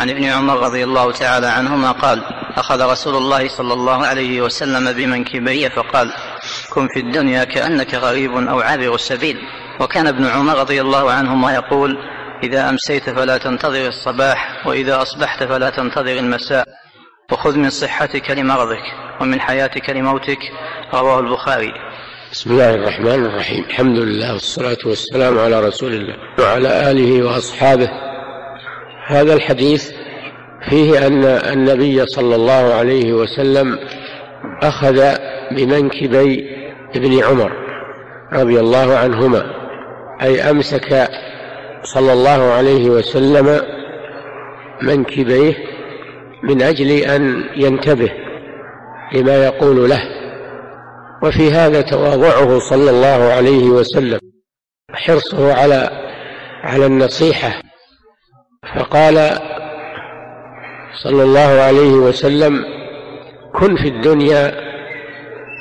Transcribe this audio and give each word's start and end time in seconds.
عن 0.00 0.10
ابن 0.10 0.24
عمر 0.24 0.60
رضي 0.60 0.84
الله 0.84 1.12
تعالى 1.12 1.46
عنهما 1.46 1.92
قال 1.92 2.22
أخذ 2.56 2.90
رسول 2.90 3.16
الله 3.16 3.48
صلى 3.48 3.72
الله 3.72 4.06
عليه 4.06 4.40
وسلم 4.40 4.92
بمنكبي 4.92 5.70
فقال 5.70 6.12
كن 6.74 6.88
في 6.94 7.00
الدنيا 7.00 7.44
كأنك 7.44 7.94
غريب 7.94 8.36
أو 8.36 8.60
عابر 8.60 8.94
السبيل 8.94 9.36
وكان 9.80 10.06
ابن 10.06 10.26
عمر 10.26 10.58
رضي 10.58 10.80
الله 10.80 11.12
عنهما 11.12 11.54
يقول 11.54 11.98
إذا 12.42 12.68
أمسيت 12.68 13.10
فلا 13.10 13.38
تنتظر 13.38 13.86
الصباح 13.86 14.66
وإذا 14.66 15.02
أصبحت 15.02 15.44
فلا 15.44 15.70
تنتظر 15.70 16.18
المساء 16.18 16.68
وخذ 17.32 17.56
من 17.56 17.70
صحتك 17.70 18.30
لمرضك 18.30 18.82
ومن 19.20 19.40
حياتك 19.40 19.90
لموتك 19.90 20.38
رواه 20.94 21.20
البخاري. 21.20 21.72
بسم 22.32 22.50
الله 22.50 22.74
الرحمن 22.74 23.26
الرحيم. 23.26 23.64
الحمد 23.64 23.98
لله 23.98 24.32
والصلاة 24.32 24.78
والسلام 24.86 25.38
على 25.38 25.60
رسول 25.60 25.92
الله 25.92 26.16
وعلى 26.38 26.90
آله 26.90 27.22
وأصحابه 27.22 28.09
هذا 29.10 29.34
الحديث 29.34 29.90
فيه 30.70 31.06
أن 31.06 31.24
النبي 31.24 32.06
صلى 32.06 32.34
الله 32.34 32.74
عليه 32.74 33.12
وسلم 33.12 33.78
أخذ 34.62 35.16
بمنكبي 35.50 36.46
ابن 36.96 37.24
عمر 37.24 37.52
رضي 38.32 38.60
الله 38.60 38.96
عنهما 38.96 39.44
أي 40.22 40.50
أمسك 40.50 41.08
صلى 41.82 42.12
الله 42.12 42.52
عليه 42.52 42.90
وسلم 42.90 43.60
منكبيه 44.82 45.54
من 46.42 46.62
أجل 46.62 46.90
أن 46.90 47.44
ينتبه 47.56 48.12
لما 49.14 49.44
يقول 49.44 49.90
له. 49.90 50.02
وفي 51.22 51.50
هذا 51.50 51.80
تواضعه 51.80 52.58
صلى 52.58 52.90
الله 52.90 53.32
عليه 53.32 53.64
وسلم 53.64 54.20
حرصه 54.92 55.54
على 55.54 55.90
على 56.62 56.86
النصيحة. 56.86 57.69
فقال 58.64 59.38
صلى 61.02 61.22
الله 61.22 61.60
عليه 61.62 61.92
وسلم 61.92 62.64
كن 63.54 63.76
في 63.76 63.88
الدنيا 63.88 64.52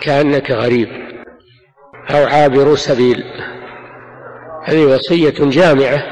كأنك 0.02 0.52
غريب 0.52 0.88
أو 2.12 2.26
عابر 2.26 2.76
سبيل. 2.76 3.24
هذه 4.64 4.86
وصية 4.86 5.34
جامعة 5.40 6.04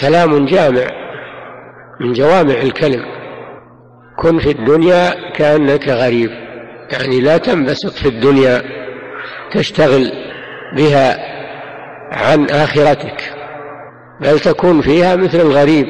كلام 0.00 0.46
جامع 0.46 0.86
من 2.00 2.12
جوامع 2.12 2.54
الكلم. 2.54 3.04
كن 4.18 4.38
في 4.38 4.50
الدنيا 4.50 5.30
كأنك 5.30 5.88
غريب 5.88 6.30
يعني 6.92 7.20
لا 7.20 7.36
تنبسط 7.36 7.92
في 7.92 8.08
الدنيا 8.08 8.62
تشتغل 9.52 10.12
بها 10.76 11.18
عن 12.12 12.50
آخرتك. 12.50 13.39
بل 14.20 14.40
تكون 14.40 14.80
فيها 14.80 15.16
مثل 15.16 15.40
الغريب 15.40 15.86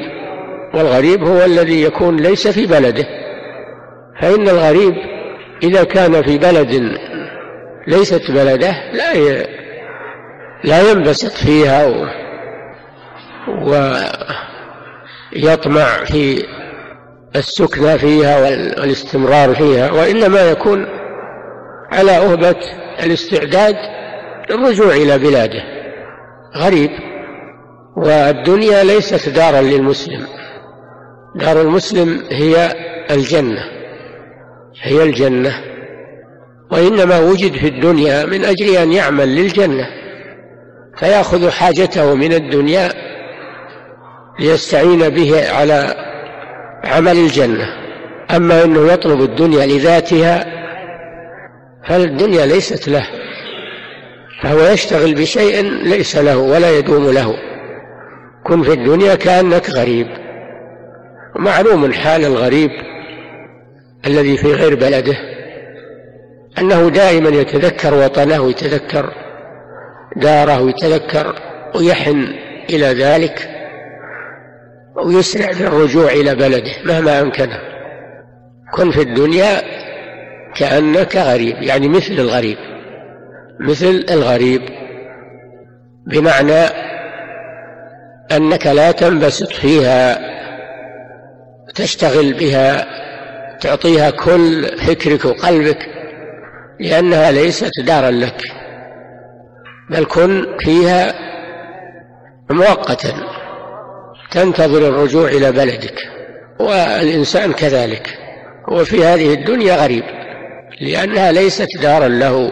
والغريب 0.73 1.23
هو 1.23 1.45
الذي 1.45 1.83
يكون 1.83 2.17
ليس 2.17 2.47
في 2.47 2.65
بلده. 2.65 3.05
فإن 4.21 4.49
الغريب 4.49 4.93
إذا 5.63 5.83
كان 5.83 6.23
في 6.23 6.37
بلد 6.37 6.97
ليست 7.87 8.31
بلده 8.31 8.91
لا 8.93 9.13
لا 10.63 10.91
ينبسط 10.91 11.31
فيها 11.31 11.85
و 11.87 12.05
ويطمع 15.33 16.05
في 16.05 16.45
السكنى 17.35 17.99
فيها 17.99 18.41
والاستمرار 18.41 19.55
فيها 19.55 19.91
وإنما 19.91 20.51
يكون 20.51 20.85
على 21.91 22.11
أهبة 22.11 22.55
الاستعداد 23.03 23.75
للرجوع 24.49 24.93
إلى 24.93 25.17
بلاده. 25.17 25.63
غريب. 26.57 26.89
والدنيا 27.97 28.83
ليست 28.83 29.29
دارا 29.29 29.61
للمسلم. 29.61 30.27
دار 31.35 31.61
المسلم 31.61 32.23
هي 32.31 32.75
الجنة 33.11 33.63
هي 34.81 35.03
الجنة. 35.03 35.53
وإنما 36.71 37.19
وجد 37.19 37.57
في 37.57 37.67
الدنيا 37.67 38.25
من 38.25 38.45
أجل 38.45 38.75
أن 38.77 38.91
يعمل 38.93 39.35
للجنة 39.35 39.87
فيأخذ 40.97 41.49
حاجته 41.49 42.15
من 42.15 42.33
الدنيا 42.33 42.89
ليستعين 44.39 45.09
به 45.09 45.51
على 45.51 45.95
عمل 46.83 47.17
الجنة. 47.17 47.65
أما 48.35 48.63
أنه 48.63 48.93
يطلب 48.93 49.21
الدنيا 49.21 49.65
لذاتها 49.65 50.45
فالدنيا 51.87 52.45
ليست 52.45 52.87
له 52.87 53.07
فهو 54.41 54.59
يشتغل 54.59 55.13
بشيء 55.15 55.61
ليس 55.63 56.17
له 56.17 56.37
ولا 56.37 56.77
يدوم 56.77 57.11
له. 57.11 57.50
كن 58.43 58.63
في 58.63 58.73
الدنيا 58.73 59.15
كأنك 59.15 59.69
غريب. 59.69 60.07
معلوم 61.35 61.93
حال 61.93 62.25
الغريب 62.25 62.71
الذي 64.07 64.37
في 64.37 64.53
غير 64.53 64.75
بلده 64.75 65.17
أنه 66.57 66.89
دائما 66.89 67.29
يتذكر 67.29 67.93
وطنه 67.93 68.49
يتذكر 68.49 69.13
داره 70.15 70.69
يتذكر 70.69 71.35
ويحن 71.75 72.27
إلى 72.69 72.85
ذلك 72.85 73.49
ويسرع 75.05 75.51
في 75.51 75.67
الرجوع 75.67 76.11
إلى 76.11 76.35
بلده 76.35 76.71
مهما 76.85 77.21
أمكنه. 77.21 77.59
كن 78.73 78.91
في 78.91 79.01
الدنيا 79.01 79.61
كأنك 80.55 81.15
غريب 81.15 81.55
يعني 81.61 81.87
مثل 81.87 82.13
الغريب 82.13 82.57
مثل 83.59 84.05
الغريب 84.11 84.61
بمعنى 86.07 86.90
أنك 88.35 88.67
لا 88.67 88.91
تنبسط 88.91 89.51
فيها 89.51 90.19
تشتغل 91.75 92.33
بها 92.33 92.87
تعطيها 93.59 94.09
كل 94.09 94.77
فكرك 94.77 95.25
وقلبك 95.25 95.87
لأنها 96.79 97.31
ليست 97.31 97.71
دارا 97.79 98.11
لك 98.11 98.41
بل 99.89 100.05
كن 100.05 100.45
فيها 100.59 101.13
مؤقتا 102.49 103.13
تنتظر 104.31 104.87
الرجوع 104.87 105.27
إلى 105.27 105.51
بلدك 105.51 105.99
والإنسان 106.59 107.53
كذلك 107.53 108.17
هو 108.69 108.85
في 108.85 109.05
هذه 109.05 109.33
الدنيا 109.33 109.75
غريب 109.75 110.03
لأنها 110.81 111.31
ليست 111.31 111.67
دارا 111.81 112.07
له 112.07 112.51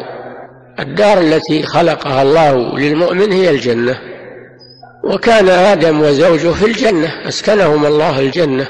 الدار 0.79 1.17
التي 1.17 1.63
خلقها 1.63 2.21
الله 2.21 2.77
للمؤمن 2.79 3.31
هي 3.31 3.49
الجنة. 3.49 4.08
وكان 5.03 5.49
آدم 5.49 6.01
وزوجه 6.01 6.51
في 6.51 6.65
الجنة 6.65 7.27
أسكنهما 7.27 7.87
الله 7.87 8.19
الجنة. 8.19 8.67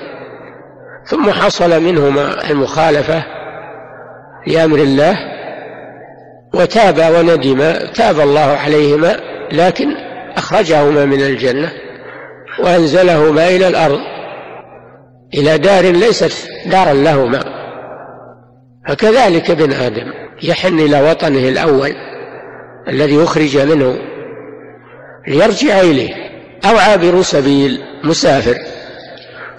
ثم 1.05 1.31
حصل 1.31 1.83
منهما 1.83 2.51
المخالفة 2.51 3.23
لأمر 4.47 4.77
الله 4.77 5.17
وتاب 6.53 7.15
وندم 7.15 7.71
تاب 7.93 8.19
الله 8.19 8.57
عليهما 8.65 9.15
لكن 9.51 9.87
أخرجهما 10.37 11.05
من 11.05 11.21
الجنة 11.21 11.71
وأنزلهما 12.59 13.47
إلى 13.47 13.67
الأرض 13.67 13.99
إلى 15.33 15.57
دار 15.57 15.83
ليست 15.83 16.49
دارا 16.65 16.93
لهما. 16.93 17.43
فكذلك 18.87 19.51
ابن 19.51 19.73
آدم 19.73 20.13
يحن 20.43 20.79
إلى 20.79 21.09
وطنه 21.09 21.49
الأول 21.49 21.95
الذي 22.87 23.23
أخرج 23.23 23.57
منه 23.57 24.08
ليرجع 25.27 25.81
إليه. 25.81 26.13
أو 26.65 26.77
عابر 26.77 27.21
سبيل 27.21 27.81
مسافر. 28.03 28.55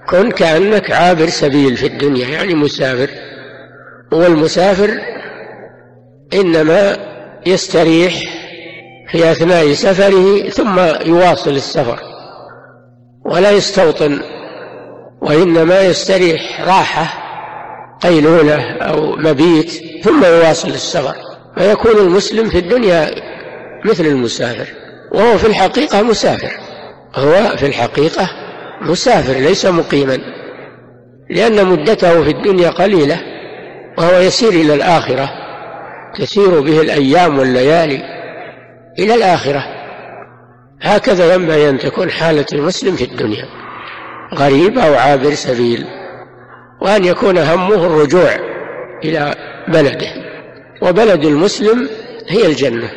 كن 0.09 0.31
كأنك 0.31 0.91
عابر 0.91 1.29
سبيل 1.29 1.77
في 1.77 1.87
الدنيا 1.87 2.29
يعني 2.29 2.55
مسافر. 2.55 3.11
والمسافر 4.13 5.01
إنما 6.35 6.97
يستريح 7.47 8.15
في 9.13 9.31
أثناء 9.31 9.73
سفره 9.73 10.49
ثم 10.49 10.79
يواصل 11.07 11.51
السفر. 11.51 11.99
ولا 13.25 13.51
يستوطن 13.51 14.21
وإنما 15.23 15.81
يستريح 15.81 16.61
راحة 16.61 17.31
قيلولة 18.03 18.73
أو 18.77 19.17
مبيت 19.17 19.71
ثم 20.05 20.25
يواصل 20.25 20.69
السفر. 20.69 21.15
فيكون 21.59 21.99
المسلم 21.99 22.49
في 22.49 22.59
الدنيا 22.59 23.11
مثل 23.85 24.07
المسافر. 24.07 24.80
وهو 25.13 25.39
في 25.39 25.47
الحقيقة 25.47 26.03
مسافر. 26.03 26.53
هو 27.15 27.57
في 27.57 27.67
الحقيقة 27.67 28.31
مسافر 28.81 29.33
ليس 29.33 29.67
مقيما. 29.67 30.19
لأن 31.31 31.67
مدته 31.67 32.23
في 32.23 32.31
الدنيا 32.31 32.71
قليلة 32.71 33.21
وهو 33.99 34.19
يسير 34.19 34.51
إلى 34.51 34.75
الآخرة. 34.75 35.31
تسير 36.19 36.61
به 36.61 36.81
الأيام 36.81 37.39
والليالي 37.39 38.03
إلى 38.99 39.15
الآخرة. 39.15 39.65
هكذا 40.83 41.35
ينبغي 41.35 41.69
أن 41.69 41.79
تكون 41.79 42.11
حالة 42.11 42.47
المسلم 42.53 42.97
في 42.97 43.05
الدنيا. 43.05 43.45
غريب 44.35 44.79
أو 44.79 44.95
عابر 44.95 45.35
سبيل. 45.35 45.85
وأن 46.83 47.05
يكون 47.05 47.39
همه 47.39 47.87
الرجوع 47.87 48.31
إلى 49.05 49.35
بلده. 49.69 50.13
وبلد 50.83 51.25
المسلم 51.25 51.89
هي 52.29 52.47
الجنة. 52.47 52.91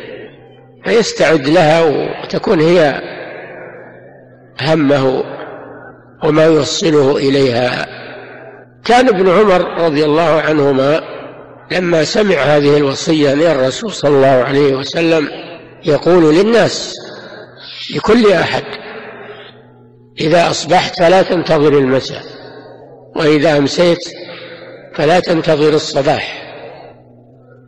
فيستعد 0.84 1.48
لها 1.48 1.82
وتكون 1.82 2.60
هي 2.60 3.00
همه 4.60 5.24
وما 6.24 6.44
يوصله 6.44 7.16
إليها. 7.16 7.86
كان 8.84 9.08
ابن 9.08 9.28
عمر 9.28 9.84
رضي 9.84 10.04
الله 10.04 10.40
عنهما 10.40 11.00
لما 11.72 12.04
سمع 12.04 12.36
هذه 12.36 12.76
الوصية 12.76 13.34
من 13.34 13.46
الرسول 13.46 13.92
صلى 13.92 14.16
الله 14.16 14.44
عليه 14.44 14.74
وسلم 14.74 15.28
يقول 15.84 16.34
للناس 16.34 16.94
لكل 17.96 18.32
أحد 18.32 18.64
إذا 20.20 20.50
أصبحت 20.50 20.98
فلا 20.98 21.22
تنتظر 21.22 21.78
المساء 21.78 22.22
وإذا 23.16 23.58
أمسيت 23.58 23.98
فلا 24.94 25.20
تنتظر 25.20 25.74
الصباح. 25.74 26.54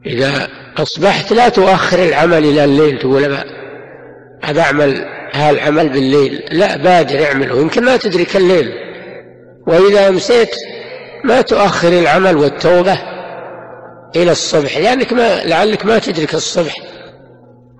إذا 0.06 0.48
أصبحت 0.78 1.32
لا 1.32 1.48
تؤخر 1.48 2.02
العمل 2.02 2.44
إلى 2.44 2.64
الليل 2.64 2.98
تقول 2.98 3.38
أبى 4.44 4.60
أعمل 4.60 5.08
هالعمل 5.32 5.88
بالليل. 5.88 6.44
لا 6.52 6.76
بادر 6.76 7.24
أعمله 7.24 7.60
يمكن 7.60 7.84
ما 7.84 7.96
تدرك 7.96 8.36
الليل. 8.36 8.72
وإذا 9.66 10.08
أمسيت 10.08 10.50
ما 11.24 11.40
تؤخر 11.40 11.88
العمل 11.88 12.36
والتوبة 12.36 12.98
إلى 14.16 14.32
الصبح 14.32 14.78
لأنك 14.78 15.12
ما 15.12 15.44
لعلك 15.44 15.86
ما 15.86 15.98
تدرك 15.98 16.34
الصبح. 16.34 16.76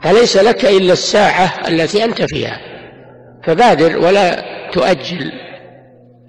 فليس 0.03 0.37
لك 0.37 0.65
إلا 0.65 0.93
الساعة 0.93 1.53
التي 1.69 2.05
أنت 2.05 2.23
فيها؟ 2.23 2.61
فبادر 3.45 3.99
ولا 3.99 4.45
تؤجل 4.73 5.33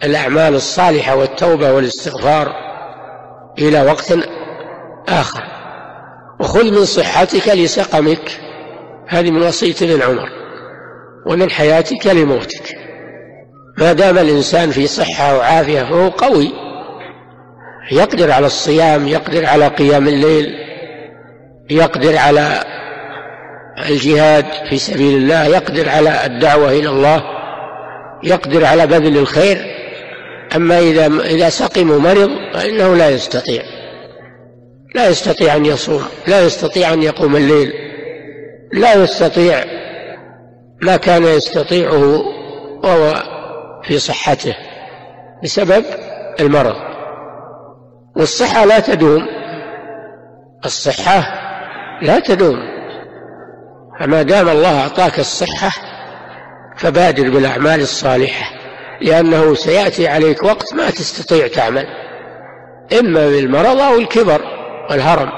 الأعمال 0.04 0.56
الصالحة 0.56 1.16
والتوبة 1.16 1.74
والاستغفار 1.74 2.54
إلى 3.60 3.82
وقت 3.82 4.14
آخر. 5.10 5.57
وخذ 6.48 6.72
من 6.72 6.86
صحتك 6.86 7.48
لسقمك. 7.48 8.40
هذه 9.08 9.32
من 9.32 9.42
وصية 9.42 9.76
ابن 9.82 10.02
عمر. 10.02 10.30
ومن 11.26 11.50
حياتك 11.50 12.08
لموتك. 12.08 12.78
ما 13.78 13.94
دام 13.94 14.18
الإنسان 14.18 14.72
في 14.72 14.88
صحة 14.88 15.38
وعافية 15.38 15.84
فهو 15.84 16.10
قوي. 16.10 16.52
يقدر 17.92 18.32
على 18.32 18.46
الصيام 18.46 19.08
يقدر 19.08 19.46
على 19.46 19.68
قيام 19.68 20.08
الليل 20.08 20.46
يقدر 21.70 22.18
على 22.18 22.64
الجهاد 23.90 24.46
في 24.70 24.78
سبيل 24.78 25.18
الله 25.18 25.46
يقدر 25.46 25.90
على 25.90 26.26
الدعوة 26.26 26.72
إلى 26.72 26.90
الله 26.90 27.24
يقدر 28.24 28.66
على 28.66 28.88
بذل 28.88 29.18
الخير. 29.18 29.58
أما 30.56 30.80
إذا 30.80 31.08
إذا 31.08 31.50
سقم 31.50 31.92
ومرض 31.92 32.30
فإنه 32.54 32.96
لا 32.96 33.10
يستطيع. 33.10 33.77
لا 34.98 35.10
يستطيع 35.10 35.56
أن 35.56 35.66
يصوم 35.66 36.04
لا 36.28 36.42
يستطيع 36.42 36.94
أن 36.94 37.04
يقوم 37.04 37.36
الليل 37.36 37.74
لا 38.74 38.94
يستطيع 38.94 39.64
ما 40.82 40.98
كان 40.98 41.24
يستطيعه 41.24 42.22
وهو 42.84 43.14
في 43.84 44.00
صحته 44.00 44.56
بسبب 45.44 45.86
المرض. 46.40 46.76
والصحة 48.16 48.66
لا 48.66 48.80
تدوم 48.80 49.28
الصحة 50.66 51.24
لا 52.02 52.20
تدوم. 52.20 52.58
فما 54.00 54.22
دام 54.22 54.50
الله 54.50 54.82
أعطاك 54.82 55.20
الصحة 55.20 55.72
فبادر 56.78 57.30
بالأعمال 57.30 57.82
الصالحة 57.82 58.52
لأنه 59.02 59.54
سيأتي 59.54 60.08
عليك 60.08 60.44
وقت 60.44 60.74
ما 60.74 60.90
تستطيع 60.90 61.48
تعمل 61.48 61.88
إما 63.00 63.28
بالمرض 63.28 63.80
أو 63.80 63.96
الكبر. 63.96 64.42
والهرم 64.90 65.30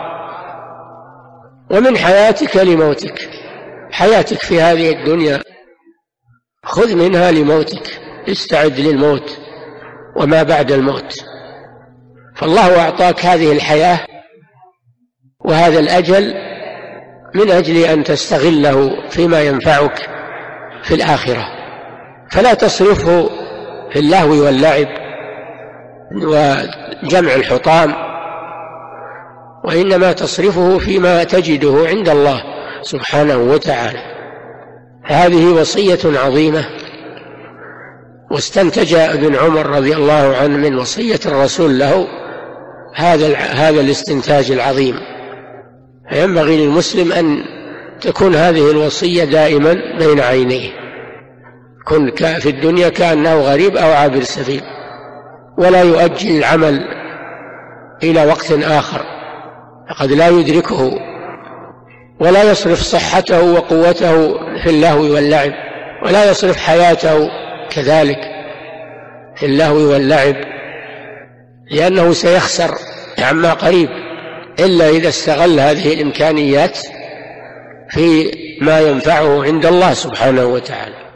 ومن 1.72 1.98
حياتك 1.98 2.58
لموتك. 2.58 3.30
حياتك 3.92 4.38
في 4.38 4.62
هذه 4.62 4.92
الدنيا 4.92 5.40
خذ 6.64 6.96
منها 6.96 7.32
لموتك. 7.32 8.02
استعد 8.30 8.80
للموت 8.80 9.38
وما 10.16 10.44
بعد 10.44 10.72
الموت. 10.72 11.26
فالله 12.36 12.82
أعطاك 12.82 13.26
هذه 13.26 13.52
الحياة 13.52 14.00
وهذا 15.46 15.80
الأجل 15.80 16.34
من 17.36 17.52
أجل 17.52 17.78
أن 17.78 18.04
تستغله 18.04 19.10
فيما 19.10 19.42
ينفعك 19.42 20.10
في 20.84 20.94
الآخرة. 20.94 21.48
فلا 22.32 22.54
تصرفه 22.54 23.30
في 23.92 24.00
اللهو 24.00 24.46
واللعب 24.46 24.88
وجمع 26.12 27.34
الحطام. 27.34 28.09
وإنما 29.64 30.12
تصرفه 30.12 30.78
فيما 30.78 31.24
تجده 31.24 31.88
عند 31.88 32.10
الله 32.10 32.44
سبحانه 32.82 33.38
وتعالى. 33.38 34.00
هذه 35.04 35.46
وصية 35.46 36.20
عظيمة 36.20 36.66
واستنتج 38.32 38.94
ابن 38.94 39.36
عمر 39.36 39.66
رضي 39.66 39.94
الله 39.96 40.38
عنه 40.42 40.58
من 40.58 40.78
وصية 40.78 41.20
الرسول 41.26 41.80
له 41.80 42.08
هذا 42.96 43.38
هذا 43.38 43.82
الاستنتاج 43.82 44.52
العظيم. 44.52 44.96
فينبغي 46.10 46.66
للمسلم 46.66 47.12
أن 47.12 47.44
تكون 48.02 48.36
هذه 48.36 48.72
الوصية 48.72 49.24
دائما 49.24 49.74
بين 50.00 50.20
عينيه. 50.20 50.70
كن 51.88 52.12
في 52.16 52.50
الدنيا 52.50 52.90
كأنه 52.90 53.42
غريب 53.42 53.78
أو 53.78 53.92
عابر 53.92 54.24
سبيل 54.24 54.62
ولا 55.58 55.82
يؤجل 55.82 56.38
العمل 56.38 56.80
إلى 58.04 58.26
وقت 58.26 58.52
آخر. 58.52 59.19
فقد 59.90 60.12
لا 60.12 60.28
يدركه 60.28 60.92
ولا 62.20 62.52
يصرف 62.52 62.80
صحته 62.80 63.54
وقوته 63.54 64.34
في 64.64 64.70
اللهو 64.70 65.02
واللعب 65.02 65.52
ولا 66.06 66.32
يصرف 66.32 66.58
حياته 66.58 67.30
كذلك 67.70 68.20
في 69.36 69.46
اللهو 69.46 69.78
واللعب 69.78 70.36
لأنه 71.72 72.14
سيخسر 72.14 72.72
عما 73.20 73.54
قريب 73.54 73.90
إلا 74.60 74.90
إذا 74.90 75.10
استغل 75.10 75.60
هذه 75.60 75.94
الإمكانيات 75.94 76.80
في 77.90 78.32
ما 78.62 78.80
ينفعه 78.80 79.44
عند 79.44 79.66
الله 79.66 79.94
سبحانه 79.94 80.46
وتعالى. 80.46 81.09